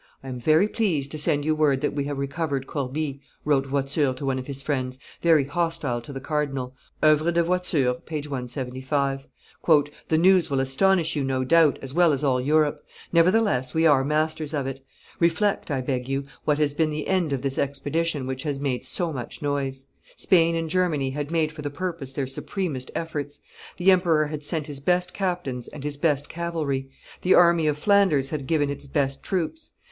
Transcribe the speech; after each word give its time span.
"I 0.23 0.29
am 0.29 0.39
very 0.39 0.67
pleased 0.67 1.11
to 1.11 1.19
send 1.19 1.45
you 1.45 1.53
word 1.53 1.81
that 1.81 1.93
we 1.93 2.05
have 2.05 2.17
recovered 2.17 2.65
Corbie," 2.65 3.21
wrote 3.45 3.67
Voiture 3.67 4.15
to 4.15 4.25
one 4.25 4.39
of 4.39 4.47
his 4.47 4.59
friends, 4.59 4.97
very 5.21 5.43
hostile 5.43 6.01
to 6.01 6.11
the 6.11 6.19
cardinal 6.19 6.73
[OEuvres 7.03 7.33
de 7.35 7.43
Voiture, 7.43 7.93
p. 7.93 8.19
175]: 8.19 9.23
"the 10.07 10.17
news 10.17 10.49
will 10.49 10.59
astonish 10.59 11.15
you, 11.15 11.23
no 11.23 11.43
doubt, 11.43 11.77
as 11.83 11.93
well 11.93 12.11
as 12.13 12.23
all 12.23 12.41
Europe; 12.41 12.79
nevertheless, 13.13 13.75
we 13.75 13.85
are 13.85 14.03
masters 14.03 14.55
of 14.55 14.65
it. 14.65 14.83
Reflect, 15.19 15.69
I 15.69 15.81
beg 15.81 16.09
you, 16.09 16.25
what 16.45 16.57
has 16.57 16.73
been 16.73 16.89
the 16.89 17.07
end 17.07 17.31
of 17.31 17.43
this 17.43 17.59
expedition 17.59 18.25
which 18.25 18.41
has 18.41 18.57
made 18.59 18.83
so 18.83 19.13
much 19.13 19.43
noise. 19.43 19.85
Spain 20.15 20.55
and 20.55 20.67
Germany 20.67 21.11
had 21.11 21.29
made 21.29 21.51
for 21.51 21.61
the 21.61 21.69
purpose 21.69 22.11
their 22.11 22.25
supremest 22.25 22.89
efforts. 22.95 23.39
The 23.77 23.91
emperor 23.91 24.25
had 24.25 24.43
sent 24.43 24.65
his 24.65 24.79
best 24.79 25.13
captains 25.13 25.67
and 25.67 25.83
his 25.83 25.95
best 25.95 26.27
cavalry. 26.27 26.89
The 27.21 27.35
army 27.35 27.67
of 27.67 27.77
Flanders 27.77 28.31
had 28.31 28.47
given 28.47 28.71
its 28.71 28.87
best 28.87 29.21
troops. 29.21 29.73